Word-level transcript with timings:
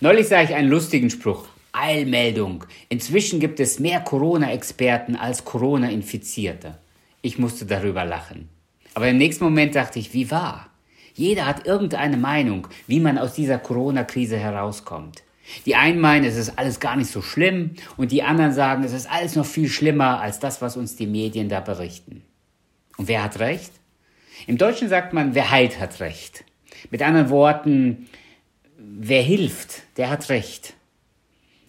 Neulich 0.00 0.28
sah 0.28 0.42
ich 0.42 0.54
einen 0.54 0.68
lustigen 0.68 1.10
Spruch. 1.10 1.48
Eilmeldung. 1.72 2.64
Inzwischen 2.88 3.40
gibt 3.40 3.58
es 3.58 3.80
mehr 3.80 3.98
Corona-Experten 3.98 5.16
als 5.16 5.44
Corona-Infizierte. 5.44 6.78
Ich 7.20 7.36
musste 7.38 7.66
darüber 7.66 8.04
lachen. 8.04 8.48
Aber 8.94 9.08
im 9.08 9.16
nächsten 9.16 9.42
Moment 9.42 9.74
dachte 9.74 9.98
ich, 9.98 10.14
wie 10.14 10.30
wahr? 10.30 10.68
Jeder 11.14 11.46
hat 11.46 11.66
irgendeine 11.66 12.16
Meinung, 12.16 12.68
wie 12.86 13.00
man 13.00 13.18
aus 13.18 13.34
dieser 13.34 13.58
Corona-Krise 13.58 14.36
herauskommt. 14.36 15.24
Die 15.66 15.74
einen 15.74 16.00
meinen, 16.00 16.24
es 16.24 16.36
ist 16.36 16.56
alles 16.60 16.78
gar 16.78 16.94
nicht 16.94 17.10
so 17.10 17.20
schlimm 17.20 17.72
und 17.96 18.12
die 18.12 18.22
anderen 18.22 18.52
sagen, 18.52 18.84
es 18.84 18.92
ist 18.92 19.10
alles 19.10 19.34
noch 19.34 19.46
viel 19.46 19.68
schlimmer 19.68 20.20
als 20.20 20.38
das, 20.38 20.62
was 20.62 20.76
uns 20.76 20.94
die 20.94 21.08
Medien 21.08 21.48
da 21.48 21.58
berichten. 21.58 22.22
Und 22.98 23.08
wer 23.08 23.24
hat 23.24 23.40
recht? 23.40 23.72
Im 24.46 24.58
Deutschen 24.58 24.88
sagt 24.88 25.12
man, 25.12 25.34
wer 25.34 25.50
heilt, 25.50 25.80
hat 25.80 25.98
recht. 25.98 26.44
Mit 26.92 27.02
anderen 27.02 27.30
Worten, 27.30 28.08
wer 28.96 29.22
hilft, 29.22 29.82
der 29.96 30.10
hat 30.10 30.28
recht. 30.28 30.74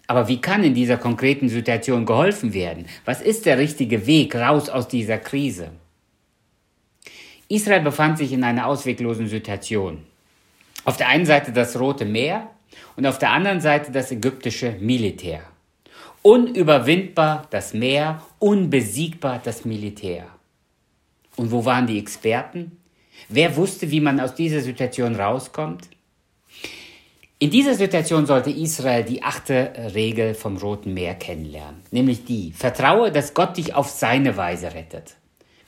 Aber 0.06 0.26
wie 0.28 0.40
kann 0.40 0.64
in 0.64 0.74
dieser 0.74 0.96
konkreten 0.96 1.48
Situation 1.48 2.04
geholfen 2.04 2.52
werden? 2.52 2.86
Was 3.04 3.20
ist 3.20 3.46
der 3.46 3.58
richtige 3.58 4.06
Weg 4.06 4.34
raus 4.34 4.68
aus 4.68 4.88
dieser 4.88 5.18
Krise? 5.18 5.70
Israel 7.48 7.82
befand 7.82 8.18
sich 8.18 8.32
in 8.32 8.44
einer 8.44 8.66
ausweglosen 8.66 9.28
Situation. 9.28 10.04
Auf 10.84 10.96
der 10.96 11.08
einen 11.08 11.26
Seite 11.26 11.52
das 11.52 11.78
Rote 11.78 12.04
Meer 12.04 12.50
und 12.96 13.06
auf 13.06 13.18
der 13.18 13.30
anderen 13.30 13.60
Seite 13.60 13.92
das 13.92 14.10
ägyptische 14.10 14.76
Militär. 14.80 15.42
Unüberwindbar 16.22 17.46
das 17.50 17.72
Meer, 17.72 18.22
unbesiegbar 18.38 19.40
das 19.42 19.64
Militär. 19.64 20.26
Und 21.36 21.50
wo 21.50 21.64
waren 21.64 21.86
die 21.86 21.98
Experten? 21.98 22.78
Wer 23.28 23.56
wusste, 23.56 23.90
wie 23.90 24.00
man 24.00 24.20
aus 24.20 24.34
dieser 24.34 24.60
Situation 24.60 25.14
rauskommt? 25.14 25.88
In 27.42 27.48
dieser 27.48 27.74
Situation 27.74 28.26
sollte 28.26 28.50
Israel 28.50 29.02
die 29.02 29.22
achte 29.22 29.72
Regel 29.94 30.34
vom 30.34 30.58
Roten 30.58 30.92
Meer 30.92 31.14
kennenlernen, 31.14 31.80
nämlich 31.90 32.26
die, 32.26 32.52
vertraue, 32.52 33.10
dass 33.10 33.32
Gott 33.32 33.56
dich 33.56 33.74
auf 33.74 33.88
seine 33.88 34.36
Weise 34.36 34.74
rettet. 34.74 35.16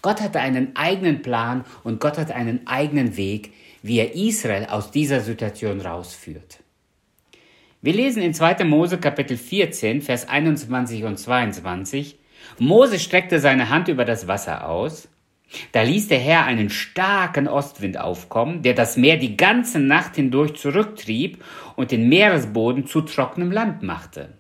Gott 0.02 0.20
hatte 0.20 0.38
einen 0.38 0.76
eigenen 0.76 1.22
Plan 1.22 1.64
und 1.82 1.98
Gott 1.98 2.18
hat 2.18 2.30
einen 2.30 2.66
eigenen 2.66 3.16
Weg, 3.16 3.54
wie 3.80 4.00
er 4.00 4.14
Israel 4.14 4.66
aus 4.66 4.90
dieser 4.90 5.22
Situation 5.22 5.80
rausführt. 5.80 6.58
Wir 7.80 7.94
lesen 7.94 8.20
in 8.20 8.34
2. 8.34 8.64
Mose 8.64 8.98
Kapitel 8.98 9.38
14, 9.38 10.02
Vers 10.02 10.28
21 10.28 11.04
und 11.04 11.18
22, 11.18 12.18
Mose 12.58 12.98
streckte 12.98 13.40
seine 13.40 13.70
Hand 13.70 13.88
über 13.88 14.04
das 14.04 14.28
Wasser 14.28 14.68
aus, 14.68 15.08
da 15.72 15.82
ließ 15.82 16.08
der 16.08 16.18
Herr 16.18 16.44
einen 16.44 16.70
starken 16.70 17.48
Ostwind 17.48 17.98
aufkommen, 17.98 18.62
der 18.62 18.74
das 18.74 18.96
Meer 18.96 19.16
die 19.16 19.36
ganze 19.36 19.78
Nacht 19.78 20.16
hindurch 20.16 20.54
zurücktrieb 20.54 21.42
und 21.76 21.90
den 21.90 22.08
Meeresboden 22.08 22.86
zu 22.86 23.02
trockenem 23.02 23.50
Land 23.50 23.82
machte. 23.82 24.34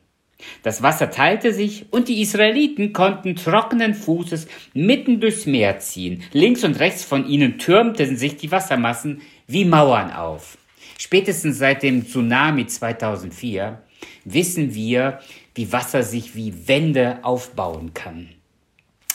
Das 0.62 0.82
Wasser 0.82 1.10
teilte 1.10 1.52
sich 1.52 1.86
und 1.90 2.08
die 2.08 2.20
Israeliten 2.20 2.92
konnten 2.92 3.36
trockenen 3.36 3.94
Fußes 3.94 4.48
mitten 4.74 5.20
durchs 5.20 5.46
Meer 5.46 5.78
ziehen. 5.78 6.22
Links 6.32 6.64
und 6.64 6.78
rechts 6.80 7.04
von 7.04 7.28
ihnen 7.28 7.58
türmten 7.58 8.16
sich 8.16 8.36
die 8.36 8.50
Wassermassen 8.50 9.22
wie 9.46 9.64
Mauern 9.64 10.10
auf. 10.10 10.58
Spätestens 10.98 11.58
seit 11.58 11.82
dem 11.82 12.06
Tsunami 12.06 12.66
2004 12.66 13.82
wissen 14.24 14.74
wir, 14.74 15.20
wie 15.54 15.72
Wasser 15.72 16.02
sich 16.02 16.34
wie 16.34 16.68
Wände 16.68 17.18
aufbauen 17.22 17.94
kann. 17.94 18.28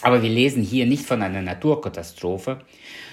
Aber 0.01 0.21
wir 0.21 0.29
lesen 0.29 0.63
hier 0.63 0.85
nicht 0.85 1.05
von 1.05 1.21
einer 1.21 1.41
Naturkatastrophe, 1.41 2.59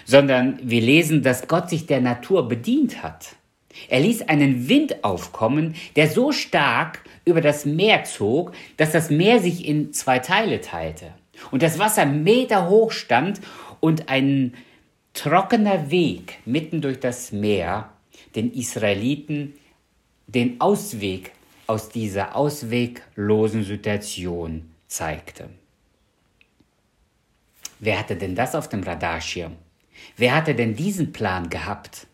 sondern 0.05 0.59
wir 0.63 0.81
lesen, 0.81 1.23
dass 1.23 1.49
Gott 1.49 1.71
sich 1.71 1.87
der 1.87 2.01
Natur 2.01 2.49
bedient 2.49 3.03
hat. 3.03 3.37
Er 3.89 4.01
ließ 4.01 4.23
einen 4.23 4.69
Wind 4.69 5.03
aufkommen, 5.03 5.75
der 5.97 6.09
so 6.09 6.31
stark 6.31 7.01
über 7.25 7.41
das 7.41 7.65
Meer 7.65 8.05
zog, 8.05 8.53
dass 8.77 8.93
das 8.93 9.11
Meer 9.11 9.41
sich 9.41 9.67
in 9.67 9.93
zwei 9.93 10.19
Teile 10.19 10.61
teilte 10.61 11.13
und 11.51 11.63
das 11.63 11.79
Wasser 11.79 12.07
Meter 12.07 12.69
hoch 12.69 12.93
stand 12.93 13.41
und 13.81 14.08
ein 14.08 14.55
trockener 15.13 15.91
Weg 15.91 16.39
mitten 16.45 16.81
durch 16.81 17.01
das 17.01 17.33
Meer 17.33 17.91
den 18.35 18.53
Israeliten 18.53 19.55
den 20.27 20.61
Ausweg 20.61 21.33
aus 21.67 21.89
dieser 21.89 22.37
ausweglosen 22.37 23.64
Situation 23.64 24.70
zeigte. 24.87 25.48
Wer 27.80 27.98
hatte 27.98 28.17
denn 28.17 28.35
das 28.35 28.55
auf 28.55 28.68
dem 28.68 28.83
Radarschirm? 28.83 29.57
Wer 30.17 30.35
hatte 30.35 30.55
denn 30.55 30.74
diesen 30.74 31.12
Plan 31.12 31.51
gehabt? 31.51 32.07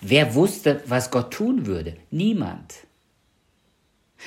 Wer 0.00 0.34
wusste, 0.34 0.82
was 0.86 1.10
Gott 1.10 1.32
tun 1.32 1.66
würde? 1.66 1.96
Niemand. 2.10 2.74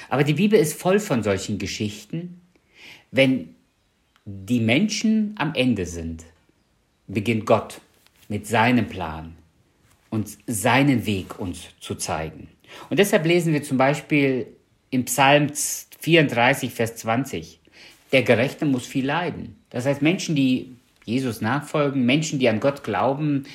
Aber 0.10 0.24
die 0.24 0.34
Bibel 0.34 0.60
ist 0.60 0.80
voll 0.80 1.00
von 1.00 1.24
solchen 1.24 1.60
Geschichten. 1.60 2.42
Wenn 3.12 3.56
die 4.26 4.60
Menschen 4.60 5.36
am 5.38 5.54
Ende 5.54 5.86
sind, 5.86 6.24
beginnt 7.08 7.46
Gott 7.46 7.82
mit 8.30 8.48
seinem 8.48 8.88
Plan 8.88 9.36
und 10.10 10.38
seinen 10.48 11.06
Weg 11.06 11.40
uns 11.40 11.68
zu 11.80 11.96
zeigen. 11.96 12.48
Und 12.90 12.98
deshalb 12.98 13.26
lesen 13.26 13.54
wir 13.54 13.64
zum 13.64 13.78
Beispiel 13.78 14.48
im 14.90 15.06
Psalm 15.06 15.52
34, 16.00 16.74
Vers 16.74 16.96
20, 16.98 17.60
der 18.14 18.24
Gerechte 18.24 18.66
muss 18.66 18.86
viel 18.86 19.06
leiden. 19.06 19.58
Das 19.72 19.86
heißt, 19.86 20.02
Menschen, 20.02 20.36
die 20.36 20.76
Jesus 21.04 21.42
nachfolgen, 21.42 22.06
Menschen, 22.06 22.40
die 22.40 22.48
an 22.48 22.60
Gott 22.60 22.84
glauben, 22.84 23.46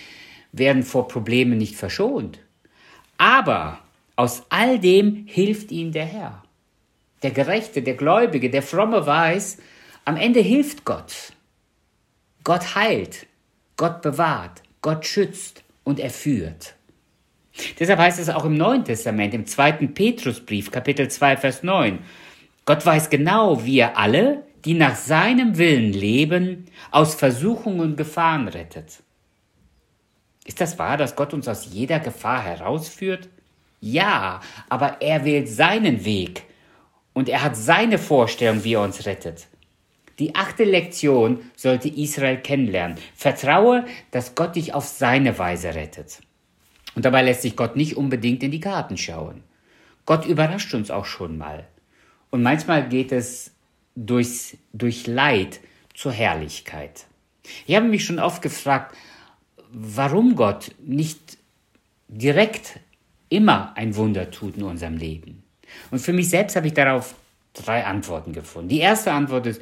werden 0.53 0.83
vor 0.83 1.09
Problemen 1.09 1.57
nicht 1.57 1.77
verschont. 1.77 2.41
Aber 3.17 3.79
aus 4.17 4.43
all 4.51 4.79
dem 4.79 5.27
hilft 5.27 5.71
ihnen 5.71 5.93
der 5.93 6.05
Herr. 6.05 6.43
Der 7.23 7.31
Gerechte, 7.31 7.83
der 7.83 7.95
Gläubige, 7.95 8.51
der 8.51 8.63
Fromme 8.63 9.07
weiß, 9.07 9.59
am 10.05 10.17
Ende 10.17 10.41
hilft 10.41 10.85
Gott. 10.85 11.33
Gott 12.45 12.75
heilt, 12.75 13.27
Gott 13.77 14.03
bewahrt, 14.03 14.63
Gott 14.83 15.07
schützt 15.07 15.63
und 15.85 16.01
er 16.01 16.11
führt. 16.11 16.75
Deshalb 17.79 17.99
heißt 17.99 18.19
es 18.19 18.29
auch 18.29 18.45
im 18.45 18.55
Neuen 18.55 18.85
Testament, 18.85 19.35
im 19.35 19.47
zweiten 19.47 19.95
Petrusbrief, 19.95 20.71
Kapitel 20.71 21.09
2, 21.09 21.37
Vers 21.37 21.63
9, 21.63 21.99
Gott 22.65 22.85
weiß 22.85 23.11
genau, 23.11 23.65
wie 23.65 23.79
er 23.79 23.97
alle, 23.97 24.45
die 24.69 24.75
nach 24.75 24.97
seinem 24.97 25.57
Willen 25.57 25.95
leben, 25.95 26.67
aus 26.91 27.15
Versuchungen 27.15 27.81
und 27.81 27.97
Gefahren 27.97 28.49
rettet. 28.49 29.03
Ist 30.45 30.61
das 30.61 30.79
wahr, 30.79 30.99
dass 30.99 31.17
Gott 31.17 31.33
uns 31.33 31.49
aus 31.49 31.73
jeder 31.73 32.01
Gefahr 32.01 32.43
herausführt? 32.43 33.31
Ja, 33.81 34.43
aber 34.69 35.01
er 35.01 35.25
wählt 35.25 35.49
seinen 35.49 36.05
Weg 36.05 36.43
und 37.15 37.31
er 37.31 37.43
hat 37.43 37.57
seine 37.57 37.97
Vorstellung, 37.97 38.63
wie 38.63 38.75
er 38.75 38.83
uns 38.83 39.07
rettet. 39.07 39.47
Die 40.19 40.35
achte 40.35 40.65
Lektion 40.65 41.41
sollte 41.57 41.89
Israel 41.89 42.37
kennenlernen. 42.37 42.99
Vertraue, 43.15 43.87
dass 44.11 44.35
Gott 44.35 44.55
dich 44.55 44.75
auf 44.75 44.85
seine 44.85 45.39
Weise 45.39 45.75
rettet. 45.75 46.21
Und 46.95 47.07
dabei 47.07 47.23
lässt 47.23 47.41
sich 47.41 47.57
Gott 47.57 47.75
nicht 47.75 47.97
unbedingt 47.97 48.43
in 48.43 48.51
die 48.51 48.61
Karten 48.61 48.99
schauen. 48.99 49.45
Gott 50.05 50.27
überrascht 50.27 50.75
uns 50.75 50.91
auch 50.91 51.07
schon 51.07 51.39
mal. 51.39 51.67
Und 52.29 52.43
manchmal 52.43 52.87
geht 52.87 53.13
es 53.13 53.53
durchs, 54.07 54.57
durch 54.73 55.07
Leid 55.07 55.61
zur 55.95 56.13
Herrlichkeit. 56.13 57.07
Ich 57.67 57.75
habe 57.75 57.89
mich 57.89 58.05
schon 58.05 58.19
oft 58.19 58.43
gefragt, 58.43 58.97
warum 59.71 60.37
Gott 60.37 60.73
nicht 60.85 61.39
direkt 62.09 62.81
immer 63.29 63.77
ein 63.77 63.97
Wunder 63.97 64.31
tut 64.31 64.57
in 64.57 64.63
unserem 64.63 64.97
Leben. 64.97 65.43
Und 65.91 65.99
für 65.99 66.13
mich 66.13 66.31
selbst 66.31 66.57
habe 66.57 66.67
ich 66.67 66.75
darauf 66.75 67.15
drei 67.53 67.85
Antworten 67.85 68.33
gefunden. 68.33 68.69
Die 68.69 68.79
erste 68.79 69.13
Antwort 69.13 69.47
ist, 69.47 69.61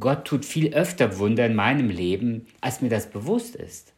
Gott 0.00 0.24
tut 0.24 0.44
viel 0.44 0.72
öfter 0.72 1.18
Wunder 1.18 1.46
in 1.46 1.54
meinem 1.54 1.90
Leben, 1.90 2.46
als 2.60 2.80
mir 2.80 2.88
das 2.88 3.10
bewusst 3.10 3.54
ist. 3.54 3.92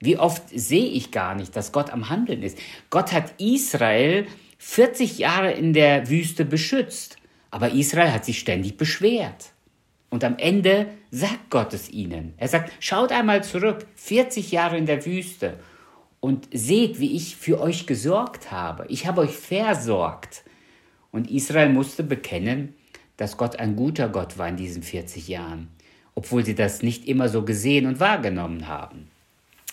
Wie 0.00 0.18
oft 0.18 0.42
sehe 0.50 0.86
ich 0.86 1.10
gar 1.10 1.34
nicht, 1.34 1.56
dass 1.56 1.72
Gott 1.72 1.90
am 1.90 2.10
Handeln 2.10 2.42
ist. 2.42 2.58
Gott 2.90 3.12
hat 3.12 3.40
Israel 3.40 4.26
40 4.58 5.18
Jahre 5.18 5.52
in 5.52 5.72
der 5.72 6.08
Wüste 6.10 6.44
beschützt. 6.44 7.16
Aber 7.56 7.70
Israel 7.70 8.12
hat 8.12 8.26
sich 8.26 8.38
ständig 8.38 8.76
beschwert. 8.76 9.52
Und 10.10 10.24
am 10.24 10.36
Ende 10.36 10.88
sagt 11.10 11.48
Gott 11.48 11.72
es 11.72 11.88
ihnen. 11.88 12.34
Er 12.36 12.48
sagt, 12.48 12.70
schaut 12.80 13.12
einmal 13.12 13.42
zurück, 13.44 13.86
40 13.94 14.52
Jahre 14.52 14.76
in 14.76 14.84
der 14.84 15.06
Wüste 15.06 15.58
und 16.20 16.48
seht, 16.52 17.00
wie 17.00 17.16
ich 17.16 17.34
für 17.34 17.58
euch 17.58 17.86
gesorgt 17.86 18.50
habe. 18.50 18.84
Ich 18.90 19.06
habe 19.06 19.22
euch 19.22 19.34
versorgt. 19.34 20.44
Und 21.12 21.30
Israel 21.30 21.70
musste 21.70 22.02
bekennen, 22.02 22.74
dass 23.16 23.38
Gott 23.38 23.58
ein 23.58 23.74
guter 23.74 24.10
Gott 24.10 24.36
war 24.36 24.48
in 24.48 24.58
diesen 24.58 24.82
40 24.82 25.26
Jahren, 25.26 25.68
obwohl 26.14 26.44
sie 26.44 26.54
das 26.54 26.82
nicht 26.82 27.08
immer 27.08 27.30
so 27.30 27.42
gesehen 27.42 27.86
und 27.86 28.00
wahrgenommen 28.00 28.68
haben. 28.68 29.08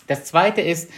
Das 0.08 0.24
Zweite 0.24 0.62
ist, 0.62 0.90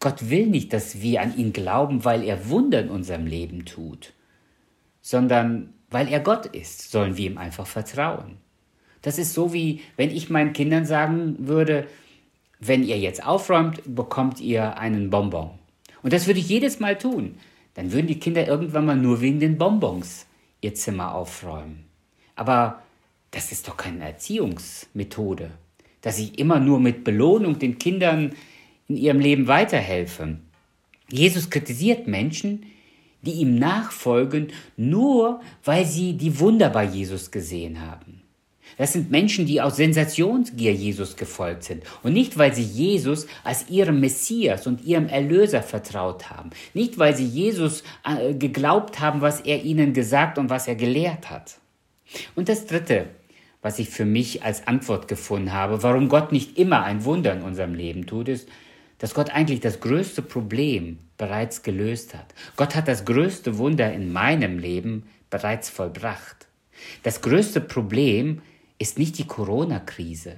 Gott 0.00 0.28
will 0.28 0.48
nicht, 0.48 0.72
dass 0.72 1.00
wir 1.00 1.22
an 1.22 1.38
ihn 1.38 1.52
glauben, 1.52 2.04
weil 2.04 2.24
er 2.24 2.48
Wunder 2.48 2.80
in 2.80 2.90
unserem 2.90 3.28
Leben 3.28 3.64
tut, 3.64 4.12
sondern 5.04 5.74
weil 5.90 6.08
er 6.08 6.18
Gott 6.18 6.46
ist, 6.46 6.90
sollen 6.90 7.18
wir 7.18 7.26
ihm 7.26 7.38
einfach 7.38 7.66
vertrauen. 7.66 8.38
Das 9.02 9.18
ist 9.18 9.34
so 9.34 9.52
wie, 9.52 9.82
wenn 9.96 10.10
ich 10.10 10.30
meinen 10.30 10.54
Kindern 10.54 10.86
sagen 10.86 11.36
würde, 11.46 11.86
wenn 12.58 12.82
ihr 12.82 12.98
jetzt 12.98 13.24
aufräumt, 13.24 13.82
bekommt 13.84 14.40
ihr 14.40 14.78
einen 14.78 15.10
Bonbon. 15.10 15.50
Und 16.02 16.14
das 16.14 16.26
würde 16.26 16.40
ich 16.40 16.48
jedes 16.48 16.80
Mal 16.80 16.96
tun. 16.98 17.36
dann 17.74 17.92
würden 17.92 18.06
die 18.06 18.20
Kinder 18.20 18.46
irgendwann 18.46 18.86
mal 18.86 18.96
nur 18.96 19.20
wegen 19.20 19.40
den 19.40 19.58
Bonbons 19.58 20.26
ihr 20.60 20.74
Zimmer 20.74 21.12
aufräumen. 21.12 21.84
Aber 22.36 22.82
das 23.32 23.50
ist 23.50 23.66
doch 23.66 23.76
keine 23.76 24.04
Erziehungsmethode, 24.04 25.50
dass 26.00 26.20
ich 26.20 26.38
immer 26.38 26.60
nur 26.60 26.78
mit 26.78 27.02
Belohnung 27.02 27.58
den 27.58 27.78
Kindern 27.78 28.32
in 28.86 28.96
ihrem 28.96 29.18
Leben 29.18 29.48
weiterhelfe. 29.48 30.38
Jesus 31.10 31.50
kritisiert 31.50 32.06
Menschen, 32.06 32.64
die 33.24 33.32
ihm 33.32 33.56
nachfolgen, 33.56 34.48
nur 34.76 35.40
weil 35.64 35.84
sie 35.84 36.14
die 36.14 36.38
Wunder 36.40 36.70
bei 36.70 36.84
Jesus 36.84 37.30
gesehen 37.30 37.80
haben. 37.80 38.24
Das 38.76 38.92
sind 38.92 39.10
Menschen, 39.10 39.46
die 39.46 39.60
aus 39.60 39.76
Sensationsgier 39.76 40.72
Jesus 40.72 41.16
gefolgt 41.16 41.64
sind 41.64 41.84
und 42.02 42.12
nicht, 42.12 42.38
weil 42.38 42.54
sie 42.54 42.62
Jesus 42.62 43.26
als 43.44 43.68
ihrem 43.68 44.00
Messias 44.00 44.66
und 44.66 44.84
ihrem 44.84 45.08
Erlöser 45.08 45.62
vertraut 45.62 46.30
haben, 46.30 46.50
nicht, 46.72 46.98
weil 46.98 47.16
sie 47.16 47.26
Jesus 47.26 47.84
äh, 48.04 48.34
geglaubt 48.34 49.00
haben, 49.00 49.20
was 49.20 49.40
er 49.40 49.62
ihnen 49.62 49.92
gesagt 49.92 50.38
und 50.38 50.50
was 50.50 50.66
er 50.66 50.74
gelehrt 50.74 51.30
hat. 51.30 51.58
Und 52.34 52.48
das 52.48 52.66
Dritte, 52.66 53.06
was 53.62 53.78
ich 53.78 53.88
für 53.88 54.04
mich 54.04 54.42
als 54.42 54.66
Antwort 54.66 55.08
gefunden 55.08 55.52
habe, 55.52 55.82
warum 55.82 56.08
Gott 56.08 56.32
nicht 56.32 56.58
immer 56.58 56.82
ein 56.84 57.04
Wunder 57.04 57.32
in 57.32 57.42
unserem 57.42 57.74
Leben 57.74 58.06
tut, 58.06 58.28
ist, 58.28 58.48
dass 59.04 59.12
Gott 59.12 59.28
eigentlich 59.34 59.60
das 59.60 59.80
größte 59.80 60.22
Problem 60.22 60.98
bereits 61.18 61.62
gelöst 61.62 62.14
hat. 62.14 62.24
Gott 62.56 62.74
hat 62.74 62.88
das 62.88 63.04
größte 63.04 63.58
Wunder 63.58 63.92
in 63.92 64.14
meinem 64.14 64.58
Leben 64.58 65.02
bereits 65.28 65.68
vollbracht. 65.68 66.46
Das 67.02 67.20
größte 67.20 67.60
Problem 67.60 68.40
ist 68.78 68.98
nicht 68.98 69.18
die 69.18 69.26
Corona-Krise. 69.26 70.36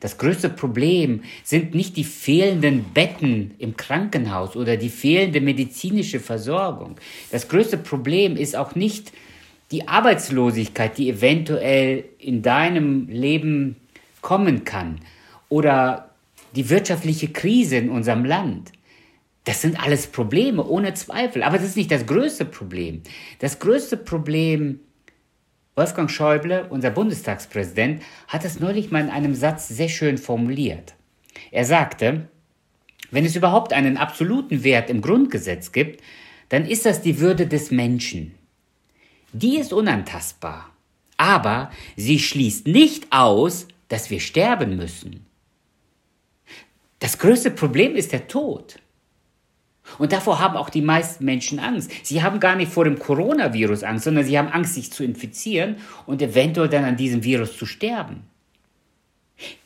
Das 0.00 0.18
größte 0.18 0.50
Problem 0.50 1.22
sind 1.42 1.74
nicht 1.74 1.96
die 1.96 2.04
fehlenden 2.04 2.84
Betten 2.92 3.54
im 3.56 3.78
Krankenhaus 3.78 4.56
oder 4.56 4.76
die 4.76 4.90
fehlende 4.90 5.40
medizinische 5.40 6.20
Versorgung. 6.20 6.96
Das 7.30 7.48
größte 7.48 7.78
Problem 7.78 8.36
ist 8.36 8.56
auch 8.56 8.74
nicht 8.74 9.10
die 9.70 9.88
Arbeitslosigkeit, 9.88 10.98
die 10.98 11.08
eventuell 11.08 12.04
in 12.18 12.42
deinem 12.42 13.08
Leben 13.08 13.76
kommen 14.20 14.64
kann 14.64 15.00
oder 15.48 16.05
die 16.56 16.70
wirtschaftliche 16.70 17.28
Krise 17.28 17.76
in 17.76 17.90
unserem 17.90 18.24
Land. 18.24 18.72
Das 19.44 19.62
sind 19.62 19.80
alles 19.80 20.08
Probleme, 20.08 20.64
ohne 20.66 20.94
Zweifel. 20.94 21.42
Aber 21.42 21.58
das 21.58 21.66
ist 21.68 21.76
nicht 21.76 21.92
das 21.92 22.06
größte 22.06 22.44
Problem. 22.46 23.02
Das 23.38 23.60
größte 23.60 23.96
Problem, 23.96 24.80
Wolfgang 25.76 26.10
Schäuble, 26.10 26.66
unser 26.70 26.90
Bundestagspräsident, 26.90 28.02
hat 28.26 28.44
es 28.44 28.58
neulich 28.58 28.90
mal 28.90 29.02
in 29.02 29.10
einem 29.10 29.34
Satz 29.34 29.68
sehr 29.68 29.88
schön 29.88 30.18
formuliert. 30.18 30.94
Er 31.52 31.64
sagte, 31.64 32.28
wenn 33.10 33.24
es 33.24 33.36
überhaupt 33.36 33.72
einen 33.72 33.98
absoluten 33.98 34.64
Wert 34.64 34.90
im 34.90 35.02
Grundgesetz 35.02 35.70
gibt, 35.70 36.02
dann 36.48 36.64
ist 36.64 36.86
das 36.86 37.02
die 37.02 37.20
Würde 37.20 37.46
des 37.46 37.70
Menschen. 37.70 38.34
Die 39.32 39.58
ist 39.58 39.72
unantastbar. 39.72 40.70
Aber 41.18 41.70
sie 41.94 42.18
schließt 42.18 42.66
nicht 42.66 43.06
aus, 43.10 43.68
dass 43.88 44.10
wir 44.10 44.20
sterben 44.20 44.76
müssen. 44.76 45.25
Das 46.98 47.18
größte 47.18 47.50
Problem 47.50 47.94
ist 47.94 48.12
der 48.12 48.26
Tod. 48.26 48.78
Und 49.98 50.12
davor 50.12 50.40
haben 50.40 50.56
auch 50.56 50.70
die 50.70 50.82
meisten 50.82 51.24
Menschen 51.24 51.58
Angst. 51.58 51.90
Sie 52.02 52.22
haben 52.22 52.40
gar 52.40 52.56
nicht 52.56 52.72
vor 52.72 52.84
dem 52.84 52.98
Coronavirus 52.98 53.84
Angst, 53.84 54.04
sondern 54.04 54.24
sie 54.24 54.38
haben 54.38 54.48
Angst, 54.48 54.74
sich 54.74 54.92
zu 54.92 55.04
infizieren 55.04 55.76
und 56.06 56.20
eventuell 56.20 56.68
dann 56.68 56.84
an 56.84 56.96
diesem 56.96 57.22
Virus 57.22 57.56
zu 57.56 57.66
sterben. 57.66 58.24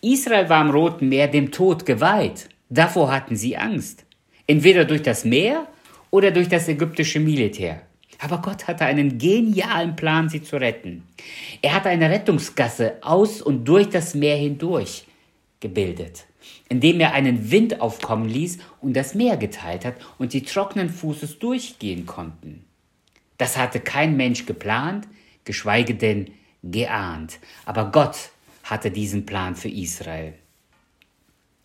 Israel 0.01 0.49
war 0.49 0.61
am 0.61 0.71
Roten 0.71 1.09
Meer 1.09 1.29
dem 1.29 1.53
Tod 1.53 1.87
geweiht. 1.87 2.49
Davor 2.69 3.13
hatten 3.13 3.37
sie 3.37 3.57
Angst. 3.57 4.05
Entweder 4.47 4.85
durch 4.85 5.03
das 5.03 5.25
Meer 5.25 5.67
oder 6.11 6.33
durch 6.33 6.49
das 6.49 6.69
ägyptische 6.69 7.21
Militär. 7.21 7.83
Aber 8.19 8.43
Gott 8.43 8.69
hatte 8.69 8.85
einen 8.85 9.17
genialen 9.17 9.97
Plan, 9.97 10.29
sie 10.29 10.43
zu 10.43 10.57
retten. 10.57 11.05
Er 11.63 11.75
hatte 11.75 11.89
eine 11.89 12.11
Rettungsgasse 12.11 12.95
aus 13.01 13.41
und 13.41 13.65
durch 13.65 13.89
das 13.89 14.15
Meer 14.15 14.37
hindurch 14.37 15.07
gebildet 15.61 16.27
indem 16.69 17.01
er 17.01 17.13
einen 17.13 17.51
Wind 17.51 17.81
aufkommen 17.81 18.29
ließ 18.29 18.59
und 18.81 18.95
das 18.95 19.15
Meer 19.15 19.37
geteilt 19.37 19.85
hat 19.85 19.95
und 20.19 20.33
die 20.33 20.43
trockenen 20.43 20.89
Fußes 20.89 21.39
durchgehen 21.39 22.07
konnten. 22.07 22.65
Das 23.39 23.57
hatte 23.57 23.81
kein 23.81 24.17
Mensch 24.17 24.47
geplant, 24.47 25.09
geschweige 25.45 25.95
denn 25.95 26.31
geahnt. 26.63 27.39
Aber 27.65 27.91
Gott 27.91 28.31
hatte 28.65 28.91
diesen 28.91 29.27
Plan 29.27 29.57
für 29.57 29.69
Israel. 29.69 30.35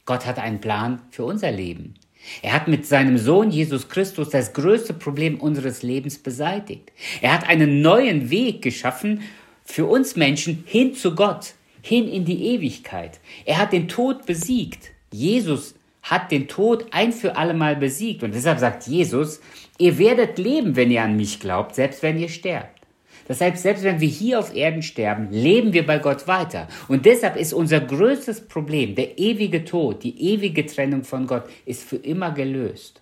Gott 0.06 0.26
hatte 0.26 0.42
einen 0.42 0.62
Plan 0.62 1.02
für 1.12 1.26
unser 1.26 1.52
Leben. 1.52 1.96
Er 2.42 2.54
hat 2.54 2.68
mit 2.68 2.86
seinem 2.86 3.18
Sohn 3.18 3.52
Jesus 3.52 3.90
Christus 3.90 4.30
das 4.30 4.54
größte 4.54 4.94
Problem 4.94 5.40
unseres 5.40 5.84
Lebens 5.84 6.18
beseitigt. 6.18 6.92
Er 7.22 7.34
hat 7.34 7.48
einen 7.48 7.82
neuen 7.82 8.30
Weg 8.30 8.62
geschaffen 8.62 9.22
für 9.64 9.86
uns 9.86 10.16
Menschen 10.16 10.64
hin 10.66 10.96
zu 10.96 11.16
Gott, 11.16 11.54
hin 11.86 12.08
in 12.08 12.26
die 12.26 12.46
Ewigkeit. 12.48 13.20
Er 13.46 13.60
hat 13.60 13.72
den 13.72 13.88
Tod 13.88 14.26
besiegt. 14.26 14.90
Jesus 15.12 15.76
hat 16.02 16.32
den 16.32 16.48
Tod 16.48 16.88
ein 16.92 17.14
für 17.14 17.38
allemal 17.38 17.76
besiegt. 17.76 18.24
Und 18.24 18.34
deshalb 18.34 18.60
sagt 18.60 18.88
Jesus, 18.88 19.40
ihr 19.78 19.98
werdet 20.00 20.40
leben, 20.40 20.76
wenn 20.76 20.90
ihr 20.90 21.04
an 21.04 21.16
mich 21.16 21.40
glaubt, 21.40 21.76
selbst 21.76 22.02
wenn 22.02 22.18
ihr 22.18 22.30
sterbt. 22.30 22.82
Das 23.28 23.42
heißt, 23.42 23.62
selbst 23.62 23.84
wenn 23.84 24.00
wir 24.00 24.08
hier 24.08 24.40
auf 24.40 24.56
Erden 24.56 24.82
sterben, 24.82 25.32
leben 25.32 25.74
wir 25.74 25.86
bei 25.86 26.00
Gott 26.00 26.28
weiter. 26.28 26.68
Und 26.88 27.06
deshalb 27.06 27.36
ist 27.36 27.54
unser 27.54 27.82
größtes 27.82 28.48
Problem, 28.48 28.96
der 28.96 29.20
ewige 29.20 29.64
Tod, 29.64 30.04
die 30.04 30.34
ewige 30.34 30.66
Trennung 30.66 31.04
von 31.04 31.28
Gott, 31.28 31.44
ist 31.66 31.84
für 31.84 31.98
immer 31.98 32.32
gelöst. 32.32 33.02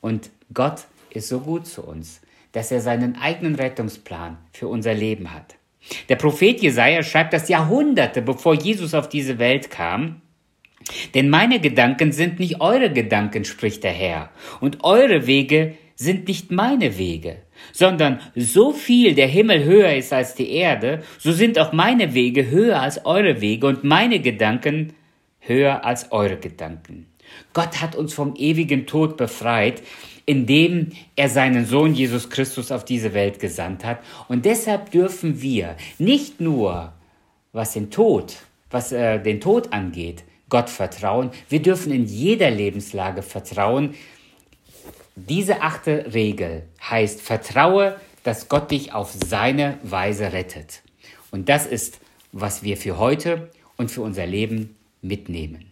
Und 0.00 0.30
Gott 0.52 0.84
ist 1.10 1.28
so 1.28 1.40
gut 1.40 1.66
zu 1.66 1.82
uns, 1.82 2.20
dass 2.52 2.72
er 2.72 2.80
seinen 2.80 3.16
eigenen 3.16 3.54
Rettungsplan 3.54 4.38
für 4.52 4.68
unser 4.68 4.94
Leben 4.94 5.32
hat. 5.32 5.57
Der 6.08 6.16
Prophet 6.16 6.60
Jesaja 6.60 7.02
schreibt 7.02 7.32
das 7.32 7.48
Jahrhunderte, 7.48 8.22
bevor 8.22 8.54
Jesus 8.54 8.94
auf 8.94 9.08
diese 9.08 9.38
Welt 9.38 9.70
kam. 9.70 10.22
Denn 11.14 11.28
meine 11.28 11.60
Gedanken 11.60 12.12
sind 12.12 12.38
nicht 12.38 12.60
eure 12.60 12.90
Gedanken, 12.90 13.44
spricht 13.44 13.84
der 13.84 13.92
Herr, 13.92 14.30
und 14.60 14.84
eure 14.84 15.26
Wege 15.26 15.74
sind 15.96 16.28
nicht 16.28 16.52
meine 16.52 16.96
Wege, 16.96 17.38
sondern 17.72 18.20
so 18.36 18.72
viel 18.72 19.14
der 19.14 19.26
Himmel 19.26 19.64
höher 19.64 19.94
ist 19.94 20.12
als 20.12 20.34
die 20.34 20.52
Erde, 20.52 21.02
so 21.18 21.32
sind 21.32 21.58
auch 21.58 21.72
meine 21.72 22.14
Wege 22.14 22.50
höher 22.50 22.80
als 22.80 23.04
eure 23.04 23.40
Wege 23.40 23.66
und 23.66 23.82
meine 23.82 24.20
Gedanken 24.20 24.92
höher 25.40 25.84
als 25.84 26.12
eure 26.12 26.36
Gedanken. 26.36 27.06
Gott 27.52 27.80
hat 27.80 27.96
uns 27.96 28.14
vom 28.14 28.34
ewigen 28.36 28.86
Tod 28.86 29.16
befreit, 29.16 29.82
indem 30.26 30.90
er 31.16 31.28
seinen 31.28 31.64
Sohn 31.64 31.94
Jesus 31.94 32.28
Christus 32.28 32.70
auf 32.70 32.84
diese 32.84 33.14
Welt 33.14 33.40
gesandt 33.40 33.84
hat. 33.84 34.00
Und 34.28 34.44
deshalb 34.44 34.90
dürfen 34.90 35.40
wir 35.40 35.76
nicht 35.98 36.40
nur, 36.40 36.92
was 37.52 37.72
den 37.72 37.90
Tod, 37.90 38.36
was 38.70 38.92
äh, 38.92 39.18
den 39.20 39.40
Tod 39.40 39.72
angeht, 39.72 40.24
Gott 40.50 40.70
vertrauen. 40.70 41.30
Wir 41.48 41.62
dürfen 41.62 41.92
in 41.92 42.04
jeder 42.04 42.50
Lebenslage 42.50 43.22
vertrauen. 43.22 43.94
Diese 45.16 45.62
achte 45.62 46.12
Regel 46.12 46.64
heißt, 46.82 47.20
vertraue, 47.20 47.98
dass 48.22 48.48
Gott 48.48 48.70
dich 48.70 48.92
auf 48.92 49.12
seine 49.12 49.78
Weise 49.82 50.32
rettet. 50.32 50.82
Und 51.30 51.48
das 51.48 51.66
ist, 51.66 52.00
was 52.32 52.62
wir 52.62 52.76
für 52.76 52.98
heute 52.98 53.50
und 53.76 53.90
für 53.90 54.02
unser 54.02 54.26
Leben 54.26 54.76
mitnehmen. 55.02 55.67